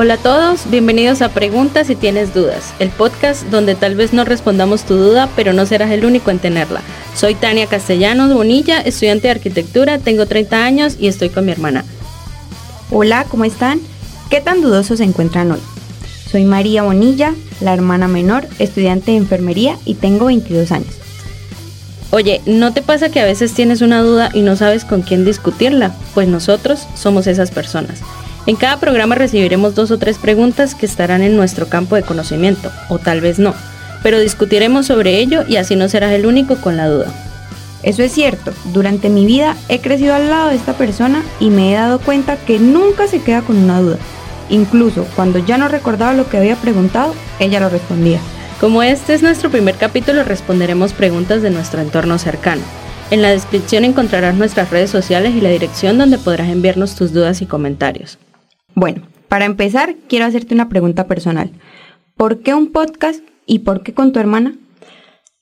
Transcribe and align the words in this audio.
Hola 0.00 0.14
a 0.14 0.18
todos, 0.18 0.70
bienvenidos 0.70 1.22
a 1.22 1.30
Preguntas 1.30 1.88
si 1.88 1.96
tienes 1.96 2.32
dudas, 2.32 2.72
el 2.78 2.88
podcast 2.88 3.42
donde 3.46 3.74
tal 3.74 3.96
vez 3.96 4.12
no 4.12 4.24
respondamos 4.24 4.84
tu 4.84 4.94
duda, 4.94 5.28
pero 5.34 5.52
no 5.52 5.66
serás 5.66 5.90
el 5.90 6.04
único 6.04 6.30
en 6.30 6.38
tenerla. 6.38 6.82
Soy 7.16 7.34
Tania 7.34 7.66
Castellanos 7.66 8.32
Bonilla, 8.32 8.80
estudiante 8.80 9.26
de 9.26 9.32
arquitectura, 9.32 9.98
tengo 9.98 10.26
30 10.26 10.64
años 10.64 10.96
y 11.00 11.08
estoy 11.08 11.30
con 11.30 11.46
mi 11.46 11.50
hermana. 11.50 11.84
Hola, 12.92 13.26
¿cómo 13.28 13.44
están? 13.44 13.80
¿Qué 14.30 14.40
tan 14.40 14.62
dudosos 14.62 14.98
se 14.98 15.04
encuentran 15.04 15.50
hoy? 15.50 15.60
Soy 16.30 16.44
María 16.44 16.84
Bonilla, 16.84 17.34
la 17.60 17.74
hermana 17.74 18.06
menor, 18.06 18.46
estudiante 18.60 19.10
de 19.10 19.16
enfermería 19.16 19.78
y 19.84 19.94
tengo 19.94 20.26
22 20.26 20.70
años. 20.70 20.94
Oye, 22.12 22.40
¿no 22.46 22.72
te 22.72 22.82
pasa 22.82 23.08
que 23.08 23.18
a 23.18 23.24
veces 23.24 23.52
tienes 23.52 23.80
una 23.80 24.00
duda 24.02 24.30
y 24.32 24.42
no 24.42 24.54
sabes 24.54 24.84
con 24.84 25.02
quién 25.02 25.24
discutirla? 25.24 25.96
Pues 26.14 26.28
nosotros 26.28 26.86
somos 26.94 27.26
esas 27.26 27.50
personas. 27.50 28.00
En 28.48 28.56
cada 28.56 28.80
programa 28.80 29.14
recibiremos 29.14 29.74
dos 29.74 29.90
o 29.90 29.98
tres 29.98 30.16
preguntas 30.16 30.74
que 30.74 30.86
estarán 30.86 31.20
en 31.20 31.36
nuestro 31.36 31.68
campo 31.68 31.96
de 31.96 32.02
conocimiento, 32.02 32.72
o 32.88 32.98
tal 32.98 33.20
vez 33.20 33.38
no, 33.38 33.52
pero 34.02 34.18
discutiremos 34.18 34.86
sobre 34.86 35.18
ello 35.18 35.44
y 35.46 35.56
así 35.56 35.76
no 35.76 35.86
serás 35.90 36.12
el 36.12 36.24
único 36.24 36.56
con 36.56 36.78
la 36.78 36.88
duda. 36.88 37.12
Eso 37.82 38.02
es 38.02 38.10
cierto, 38.10 38.54
durante 38.72 39.10
mi 39.10 39.26
vida 39.26 39.54
he 39.68 39.82
crecido 39.82 40.14
al 40.14 40.30
lado 40.30 40.48
de 40.48 40.56
esta 40.56 40.72
persona 40.72 41.22
y 41.40 41.50
me 41.50 41.70
he 41.70 41.74
dado 41.74 41.98
cuenta 41.98 42.38
que 42.38 42.58
nunca 42.58 43.06
se 43.06 43.20
queda 43.20 43.42
con 43.42 43.58
una 43.58 43.82
duda. 43.82 43.98
Incluso 44.48 45.06
cuando 45.14 45.40
ya 45.40 45.58
no 45.58 45.68
recordaba 45.68 46.14
lo 46.14 46.30
que 46.30 46.38
había 46.38 46.56
preguntado, 46.56 47.14
ella 47.40 47.60
lo 47.60 47.68
respondía. 47.68 48.20
Como 48.62 48.82
este 48.82 49.12
es 49.12 49.20
nuestro 49.20 49.50
primer 49.50 49.74
capítulo, 49.74 50.24
responderemos 50.24 50.94
preguntas 50.94 51.42
de 51.42 51.50
nuestro 51.50 51.82
entorno 51.82 52.16
cercano. 52.16 52.62
En 53.10 53.20
la 53.20 53.28
descripción 53.28 53.84
encontrarás 53.84 54.36
nuestras 54.36 54.70
redes 54.70 54.88
sociales 54.88 55.34
y 55.34 55.42
la 55.42 55.50
dirección 55.50 55.98
donde 55.98 56.16
podrás 56.16 56.48
enviarnos 56.48 56.94
tus 56.94 57.12
dudas 57.12 57.42
y 57.42 57.46
comentarios. 57.46 58.18
Bueno, 58.78 59.02
para 59.26 59.44
empezar, 59.44 59.96
quiero 60.08 60.24
hacerte 60.24 60.54
una 60.54 60.68
pregunta 60.68 61.08
personal. 61.08 61.50
¿Por 62.16 62.42
qué 62.42 62.54
un 62.54 62.70
podcast 62.70 63.24
y 63.44 63.58
por 63.60 63.82
qué 63.82 63.92
con 63.92 64.12
tu 64.12 64.20
hermana? 64.20 64.54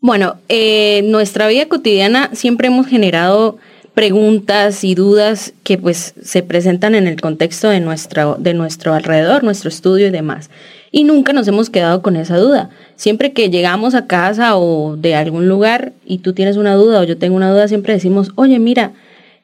Bueno, 0.00 0.36
eh, 0.48 1.02
nuestra 1.06 1.48
vida 1.48 1.66
cotidiana 1.66 2.30
siempre 2.32 2.68
hemos 2.68 2.86
generado 2.86 3.58
preguntas 3.92 4.84
y 4.84 4.94
dudas 4.94 5.52
que 5.64 5.78
pues 5.78 6.14
se 6.22 6.44
presentan 6.44 6.94
en 6.94 7.08
el 7.08 7.20
contexto 7.20 7.70
de 7.70 7.80
nuestro, 7.80 8.36
de 8.38 8.54
nuestro 8.54 8.94
alrededor, 8.94 9.42
nuestro 9.42 9.68
estudio 9.68 10.06
y 10.06 10.10
demás. 10.10 10.48
Y 10.92 11.02
nunca 11.02 11.32
nos 11.32 11.48
hemos 11.48 11.70
quedado 11.70 12.02
con 12.02 12.14
esa 12.14 12.36
duda. 12.36 12.70
Siempre 12.94 13.32
que 13.32 13.50
llegamos 13.50 13.96
a 13.96 14.06
casa 14.06 14.56
o 14.56 14.94
de 14.96 15.16
algún 15.16 15.48
lugar 15.48 15.92
y 16.06 16.18
tú 16.18 16.34
tienes 16.34 16.56
una 16.56 16.76
duda 16.76 17.00
o 17.00 17.04
yo 17.04 17.18
tengo 17.18 17.34
una 17.34 17.50
duda, 17.50 17.66
siempre 17.66 17.94
decimos, 17.94 18.30
oye, 18.36 18.60
mira, 18.60 18.92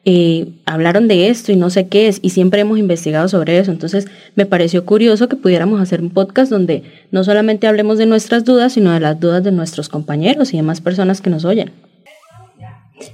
eh, 0.03 0.49
hablaron 0.65 1.07
de 1.07 1.29
esto 1.29 1.51
y 1.51 1.55
no 1.55 1.69
sé 1.69 1.87
qué 1.87 2.07
es, 2.07 2.19
y 2.21 2.31
siempre 2.31 2.61
hemos 2.61 2.79
investigado 2.79 3.27
sobre 3.27 3.59
eso. 3.59 3.71
Entonces 3.71 4.07
me 4.35 4.45
pareció 4.45 4.85
curioso 4.85 5.29
que 5.29 5.35
pudiéramos 5.35 5.79
hacer 5.79 6.01
un 6.01 6.09
podcast 6.09 6.51
donde 6.51 6.83
no 7.11 7.23
solamente 7.23 7.67
hablemos 7.67 7.97
de 7.97 8.07
nuestras 8.07 8.43
dudas, 8.43 8.73
sino 8.73 8.91
de 8.91 8.99
las 8.99 9.19
dudas 9.19 9.43
de 9.43 9.51
nuestros 9.51 9.89
compañeros 9.89 10.53
y 10.53 10.57
demás 10.57 10.81
personas 10.81 11.21
que 11.21 11.29
nos 11.29 11.45
oyen. 11.45 11.71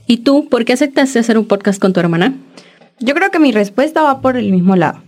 ¿Y 0.05 0.17
tú, 0.17 0.47
por 0.49 0.65
qué 0.65 0.73
aceptaste 0.73 1.19
hacer 1.19 1.37
un 1.37 1.45
podcast 1.45 1.79
con 1.79 1.93
tu 1.93 1.99
hermana? 1.99 2.35
Yo 2.99 3.13
creo 3.13 3.31
que 3.31 3.39
mi 3.39 3.51
respuesta 3.51 4.01
va 4.01 4.21
por 4.21 4.37
el 4.37 4.51
mismo 4.51 4.75
lado. 4.75 5.01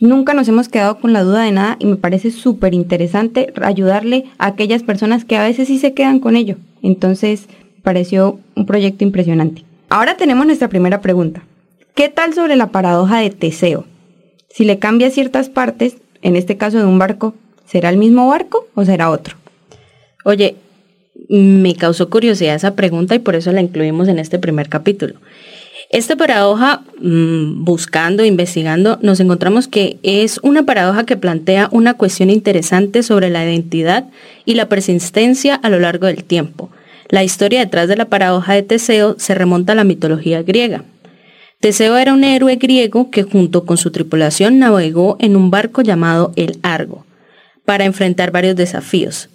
Nunca 0.00 0.34
nos 0.34 0.48
hemos 0.48 0.68
quedado 0.68 0.98
con 0.98 1.12
la 1.12 1.22
duda 1.22 1.42
de 1.44 1.52
nada 1.52 1.76
y 1.78 1.86
me 1.86 1.96
parece 1.96 2.30
súper 2.30 2.74
interesante 2.74 3.52
ayudarle 3.62 4.26
a 4.38 4.46
aquellas 4.46 4.82
personas 4.82 5.24
que 5.24 5.36
a 5.36 5.44
veces 5.44 5.68
sí 5.68 5.78
se 5.78 5.94
quedan 5.94 6.18
con 6.20 6.36
ello. 6.36 6.56
Entonces, 6.82 7.46
pareció 7.82 8.38
un 8.56 8.66
proyecto 8.66 9.04
impresionante. 9.04 9.64
Ahora 9.94 10.16
tenemos 10.16 10.44
nuestra 10.44 10.68
primera 10.68 11.00
pregunta. 11.00 11.44
¿Qué 11.94 12.08
tal 12.08 12.34
sobre 12.34 12.56
la 12.56 12.72
paradoja 12.72 13.20
de 13.20 13.30
Teseo? 13.30 13.84
Si 14.50 14.64
le 14.64 14.80
cambia 14.80 15.08
ciertas 15.08 15.48
partes, 15.48 15.98
en 16.20 16.34
este 16.34 16.56
caso 16.56 16.78
de 16.78 16.84
un 16.84 16.98
barco, 16.98 17.36
¿será 17.64 17.90
el 17.90 17.96
mismo 17.96 18.26
barco 18.26 18.66
o 18.74 18.84
será 18.84 19.08
otro? 19.08 19.36
Oye, 20.24 20.56
me 21.28 21.76
causó 21.76 22.10
curiosidad 22.10 22.56
esa 22.56 22.74
pregunta 22.74 23.14
y 23.14 23.20
por 23.20 23.36
eso 23.36 23.52
la 23.52 23.60
incluimos 23.60 24.08
en 24.08 24.18
este 24.18 24.40
primer 24.40 24.68
capítulo. 24.68 25.14
Esta 25.90 26.16
paradoja, 26.16 26.82
mm, 27.00 27.62
buscando, 27.62 28.24
investigando, 28.24 28.98
nos 29.00 29.20
encontramos 29.20 29.68
que 29.68 29.98
es 30.02 30.40
una 30.42 30.64
paradoja 30.64 31.06
que 31.06 31.16
plantea 31.16 31.68
una 31.70 31.94
cuestión 31.94 32.30
interesante 32.30 33.04
sobre 33.04 33.30
la 33.30 33.44
identidad 33.44 34.08
y 34.44 34.54
la 34.54 34.68
persistencia 34.68 35.54
a 35.54 35.70
lo 35.70 35.78
largo 35.78 36.08
del 36.08 36.24
tiempo 36.24 36.68
la 37.14 37.22
historia 37.22 37.60
detrás 37.60 37.86
de 37.86 37.94
la 37.94 38.06
paradoja 38.06 38.54
de 38.54 38.64
Teseo 38.64 39.14
se 39.20 39.36
remonta 39.36 39.70
a 39.70 39.76
la 39.76 39.84
mitología 39.84 40.42
griega. 40.42 40.82
Teseo 41.60 41.96
era 41.96 42.12
un 42.12 42.24
héroe 42.24 42.56
griego 42.56 43.12
que 43.12 43.22
junto 43.22 43.64
con 43.64 43.76
su 43.76 43.92
tripulación 43.92 44.58
navegó 44.58 45.16
en 45.20 45.36
un 45.36 45.48
barco 45.48 45.82
llamado 45.82 46.32
el 46.34 46.58
Argo 46.62 47.06
para 47.64 47.84
enfrentar 47.84 48.32
varios 48.32 48.56
desafíos. 48.56 49.28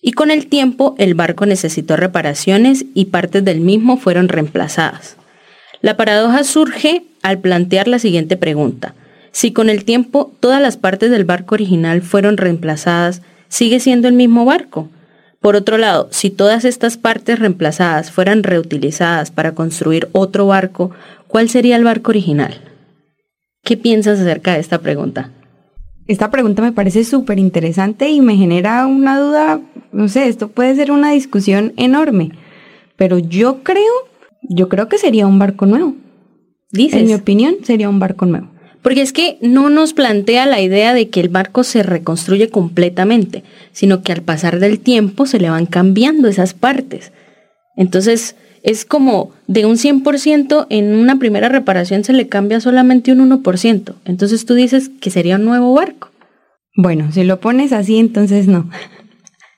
Y 0.00 0.12
con 0.12 0.30
el 0.30 0.46
tiempo 0.46 0.94
el 0.98 1.14
barco 1.14 1.46
necesitó 1.46 1.96
reparaciones 1.96 2.84
y 2.94 3.06
partes 3.06 3.44
del 3.44 3.58
mismo 3.58 3.96
fueron 3.96 4.28
reemplazadas. 4.28 5.16
La 5.80 5.96
paradoja 5.96 6.44
surge 6.44 7.02
al 7.22 7.40
plantear 7.40 7.88
la 7.88 7.98
siguiente 7.98 8.36
pregunta. 8.36 8.94
Si 9.32 9.52
con 9.52 9.68
el 9.68 9.84
tiempo 9.84 10.32
todas 10.38 10.62
las 10.62 10.76
partes 10.76 11.10
del 11.10 11.24
barco 11.24 11.56
original 11.56 12.02
fueron 12.02 12.36
reemplazadas, 12.36 13.20
¿sigue 13.48 13.80
siendo 13.80 14.06
el 14.06 14.14
mismo 14.14 14.44
barco? 14.44 14.90
Por 15.40 15.56
otro 15.56 15.78
lado, 15.78 16.08
si 16.10 16.30
todas 16.30 16.64
estas 16.64 16.96
partes 16.96 17.38
reemplazadas 17.38 18.10
fueran 18.10 18.42
reutilizadas 18.42 19.30
para 19.30 19.54
construir 19.54 20.08
otro 20.12 20.46
barco, 20.46 20.90
¿cuál 21.28 21.48
sería 21.48 21.76
el 21.76 21.84
barco 21.84 22.10
original? 22.10 22.60
¿Qué 23.62 23.76
piensas 23.76 24.20
acerca 24.20 24.54
de 24.54 24.60
esta 24.60 24.78
pregunta? 24.78 25.30
Esta 26.06 26.30
pregunta 26.30 26.62
me 26.62 26.72
parece 26.72 27.04
súper 27.04 27.38
interesante 27.38 28.08
y 28.08 28.20
me 28.20 28.36
genera 28.36 28.86
una 28.86 29.18
duda, 29.18 29.60
no 29.92 30.08
sé, 30.08 30.28
esto 30.28 30.48
puede 30.48 30.76
ser 30.76 30.92
una 30.92 31.10
discusión 31.10 31.72
enorme, 31.76 32.30
pero 32.96 33.18
yo 33.18 33.64
creo, 33.64 33.92
yo 34.42 34.68
creo 34.68 34.88
que 34.88 34.98
sería 34.98 35.26
un 35.26 35.38
barco 35.38 35.66
nuevo. 35.66 35.96
Dices. 36.70 37.00
En 37.00 37.06
mi 37.06 37.14
opinión, 37.14 37.56
sería 37.62 37.88
un 37.88 37.98
barco 37.98 38.26
nuevo. 38.26 38.48
Porque 38.86 39.02
es 39.02 39.12
que 39.12 39.36
no 39.40 39.68
nos 39.68 39.94
plantea 39.94 40.46
la 40.46 40.60
idea 40.60 40.94
de 40.94 41.08
que 41.08 41.18
el 41.18 41.28
barco 41.28 41.64
se 41.64 41.82
reconstruye 41.82 42.50
completamente, 42.50 43.42
sino 43.72 44.04
que 44.04 44.12
al 44.12 44.22
pasar 44.22 44.60
del 44.60 44.78
tiempo 44.78 45.26
se 45.26 45.40
le 45.40 45.50
van 45.50 45.66
cambiando 45.66 46.28
esas 46.28 46.54
partes. 46.54 47.10
Entonces, 47.76 48.36
es 48.62 48.84
como 48.84 49.32
de 49.48 49.66
un 49.66 49.74
100% 49.74 50.68
en 50.70 50.94
una 50.94 51.18
primera 51.18 51.48
reparación 51.48 52.04
se 52.04 52.12
le 52.12 52.28
cambia 52.28 52.60
solamente 52.60 53.10
un 53.10 53.28
1%. 53.28 53.94
Entonces 54.04 54.46
tú 54.46 54.54
dices 54.54 54.88
que 55.00 55.10
sería 55.10 55.34
un 55.34 55.46
nuevo 55.46 55.74
barco. 55.74 56.12
Bueno, 56.76 57.10
si 57.10 57.24
lo 57.24 57.40
pones 57.40 57.72
así, 57.72 57.98
entonces 57.98 58.46
no. 58.46 58.70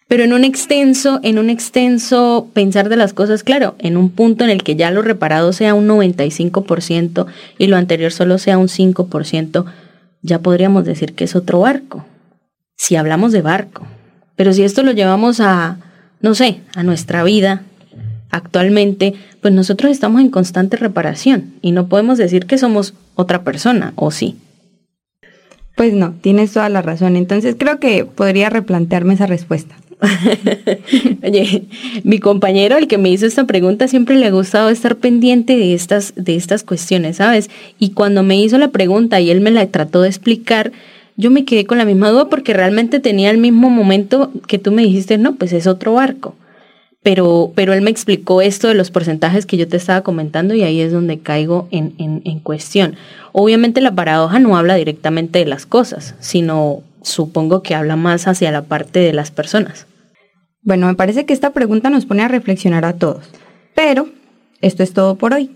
Pero 0.08 0.24
en 0.24 0.32
un 0.32 0.42
extenso, 0.42 1.20
en 1.22 1.38
un 1.38 1.50
extenso 1.50 2.48
pensar 2.54 2.88
de 2.88 2.96
las 2.96 3.12
cosas, 3.12 3.42
claro, 3.42 3.76
en 3.78 3.98
un 3.98 4.10
punto 4.10 4.42
en 4.42 4.50
el 4.50 4.62
que 4.62 4.74
ya 4.74 4.90
lo 4.90 5.02
reparado 5.02 5.52
sea 5.52 5.74
un 5.74 5.86
95% 5.86 7.26
y 7.58 7.66
lo 7.66 7.76
anterior 7.76 8.10
solo 8.10 8.38
sea 8.38 8.56
un 8.56 8.68
5%, 8.68 9.66
ya 10.22 10.38
podríamos 10.38 10.86
decir 10.86 11.12
que 11.12 11.24
es 11.24 11.36
otro 11.36 11.60
barco. 11.60 12.06
Si 12.74 12.96
hablamos 12.96 13.32
de 13.32 13.42
barco. 13.42 13.86
Pero 14.34 14.54
si 14.54 14.62
esto 14.62 14.82
lo 14.82 14.92
llevamos 14.92 15.40
a, 15.40 15.78
no 16.22 16.34
sé, 16.34 16.60
a 16.74 16.82
nuestra 16.82 17.22
vida 17.22 17.62
actualmente, 18.30 19.14
pues 19.42 19.52
nosotros 19.52 19.90
estamos 19.90 20.22
en 20.22 20.30
constante 20.30 20.78
reparación 20.78 21.54
y 21.60 21.72
no 21.72 21.88
podemos 21.88 22.16
decir 22.16 22.46
que 22.46 22.56
somos 22.56 22.94
otra 23.14 23.42
persona, 23.42 23.92
¿o 23.96 24.10
sí? 24.10 24.36
Pues 25.76 25.92
no, 25.92 26.14
tienes 26.22 26.52
toda 26.52 26.68
la 26.70 26.80
razón. 26.80 27.16
Entonces 27.16 27.56
creo 27.58 27.78
que 27.78 28.04
podría 28.06 28.48
replantearme 28.48 29.14
esa 29.14 29.26
respuesta. 29.26 29.76
Oye, 31.22 31.64
mi 32.04 32.18
compañero, 32.18 32.76
el 32.76 32.86
que 32.86 32.98
me 32.98 33.10
hizo 33.10 33.26
esta 33.26 33.46
pregunta, 33.46 33.88
siempre 33.88 34.16
le 34.16 34.26
ha 34.26 34.30
gustado 34.30 34.68
estar 34.68 34.96
pendiente 34.96 35.56
de 35.56 35.74
estas, 35.74 36.14
de 36.16 36.36
estas 36.36 36.62
cuestiones, 36.62 37.16
¿sabes? 37.16 37.50
Y 37.78 37.90
cuando 37.90 38.22
me 38.22 38.40
hizo 38.40 38.58
la 38.58 38.68
pregunta 38.68 39.20
y 39.20 39.30
él 39.30 39.40
me 39.40 39.50
la 39.50 39.66
trató 39.66 40.02
de 40.02 40.08
explicar, 40.08 40.72
yo 41.16 41.30
me 41.30 41.44
quedé 41.44 41.66
con 41.66 41.78
la 41.78 41.84
misma 41.84 42.10
duda 42.10 42.28
porque 42.28 42.54
realmente 42.54 43.00
tenía 43.00 43.30
el 43.30 43.38
mismo 43.38 43.70
momento 43.70 44.30
que 44.46 44.58
tú 44.58 44.70
me 44.70 44.82
dijiste, 44.82 45.18
no, 45.18 45.34
pues 45.34 45.52
es 45.52 45.66
otro 45.66 45.94
barco. 45.94 46.36
Pero, 47.02 47.52
pero 47.54 47.72
él 47.72 47.80
me 47.80 47.90
explicó 47.90 48.42
esto 48.42 48.68
de 48.68 48.74
los 48.74 48.90
porcentajes 48.90 49.46
que 49.46 49.56
yo 49.56 49.66
te 49.66 49.76
estaba 49.76 50.02
comentando 50.02 50.54
y 50.54 50.62
ahí 50.62 50.80
es 50.80 50.92
donde 50.92 51.18
caigo 51.18 51.68
en, 51.70 51.94
en, 51.98 52.22
en 52.24 52.38
cuestión. 52.40 52.96
Obviamente 53.32 53.80
la 53.80 53.94
paradoja 53.94 54.38
no 54.40 54.56
habla 54.56 54.74
directamente 54.74 55.38
de 55.38 55.46
las 55.46 55.64
cosas, 55.64 56.14
sino 56.20 56.82
supongo 57.02 57.62
que 57.62 57.74
habla 57.74 57.96
más 57.96 58.26
hacia 58.26 58.50
la 58.50 58.62
parte 58.62 59.00
de 59.00 59.12
las 59.12 59.30
personas. 59.30 59.86
Bueno, 60.62 60.86
me 60.86 60.94
parece 60.94 61.24
que 61.24 61.32
esta 61.32 61.50
pregunta 61.50 61.90
nos 61.90 62.06
pone 62.06 62.22
a 62.22 62.28
reflexionar 62.28 62.84
a 62.84 62.94
todos. 62.94 63.30
Pero 63.74 64.08
esto 64.60 64.82
es 64.82 64.92
todo 64.92 65.16
por 65.16 65.34
hoy. 65.34 65.50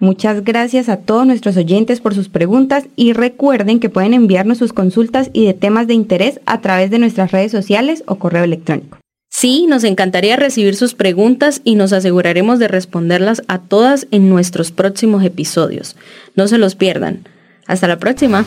Muchas 0.00 0.44
gracias 0.44 0.88
a 0.88 0.98
todos 0.98 1.26
nuestros 1.26 1.56
oyentes 1.56 2.00
por 2.00 2.14
sus 2.14 2.28
preguntas 2.28 2.84
y 2.94 3.12
recuerden 3.14 3.80
que 3.80 3.88
pueden 3.88 4.12
enviarnos 4.12 4.58
sus 4.58 4.72
consultas 4.72 5.30
y 5.32 5.46
de 5.46 5.54
temas 5.54 5.86
de 5.86 5.94
interés 5.94 6.40
a 6.46 6.60
través 6.60 6.90
de 6.90 6.98
nuestras 6.98 7.32
redes 7.32 7.52
sociales 7.52 8.04
o 8.06 8.16
correo 8.16 8.44
electrónico. 8.44 8.98
Sí, 9.30 9.66
nos 9.66 9.82
encantaría 9.82 10.36
recibir 10.36 10.76
sus 10.76 10.94
preguntas 10.94 11.60
y 11.64 11.74
nos 11.74 11.92
aseguraremos 11.92 12.58
de 12.58 12.68
responderlas 12.68 13.42
a 13.48 13.58
todas 13.58 14.06
en 14.10 14.28
nuestros 14.28 14.70
próximos 14.70 15.24
episodios. 15.24 15.96
No 16.36 16.48
se 16.48 16.58
los 16.58 16.74
pierdan. 16.74 17.26
Hasta 17.66 17.88
la 17.88 17.98
próxima. 17.98 18.44